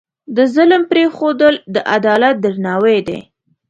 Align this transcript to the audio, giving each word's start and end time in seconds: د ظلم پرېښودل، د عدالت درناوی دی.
د 0.35 0.37
ظلم 0.53 0.81
پرېښودل، 0.91 1.55
د 1.73 1.75
عدالت 1.95 2.35
درناوی 2.43 2.99
دی. 3.07 3.19